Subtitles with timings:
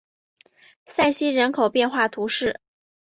[0.87, 2.59] 塞西人口变化图示